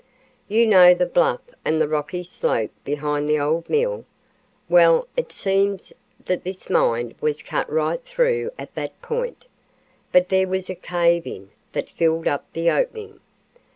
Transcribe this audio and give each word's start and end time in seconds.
You 0.47 0.65
know 0.65 0.95
the 0.95 1.05
bluff 1.05 1.41
and 1.63 1.79
the 1.79 1.87
rocky 1.87 2.23
slope 2.23 2.71
behind 2.83 3.29
the 3.29 3.39
old 3.39 3.69
mill. 3.69 4.03
Well, 4.67 5.07
it 5.15 5.31
seems 5.31 5.93
that 6.25 6.43
this 6.43 6.71
mine 6.71 7.13
was 7.21 7.43
cut 7.43 7.71
right 7.71 8.03
through 8.03 8.49
at 8.57 8.73
that 8.73 8.99
point, 9.03 9.45
but 10.11 10.29
there 10.29 10.47
was 10.47 10.71
a 10.71 10.75
cave 10.75 11.27
in 11.27 11.51
that 11.73 11.87
filled 11.87 12.27
up 12.27 12.51
that 12.53 12.67
opening. 12.67 13.19